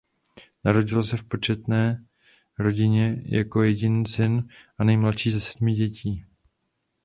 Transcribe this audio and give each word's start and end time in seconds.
Narodil 0.63 1.03
se 1.03 1.17
v 1.17 1.23
početné 1.23 2.05
rodině 2.59 3.21
jako 3.25 3.63
jediný 3.63 4.05
syn 4.07 4.47
a 4.77 4.83
nejmladší 4.83 5.31
ze 5.31 5.39
sedmi 5.39 5.73
dětí. 5.73 6.25